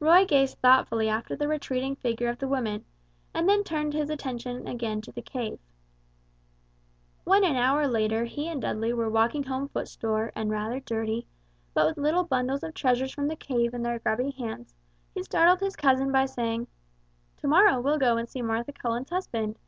[0.00, 2.86] Roy gazed thoughtfully after the retreating figure of the woman,
[3.34, 5.58] and then turned his attention again to the cave.
[7.24, 11.26] When an hour later he and Dudley were walking home footsore, and rather dirty,
[11.74, 14.74] but with little bundles of treasures from the cave in their grubby hands,
[15.14, 16.68] he startled his cousin by saying
[17.42, 19.58] "To morrow we'll go and see Martha Cullen's husband.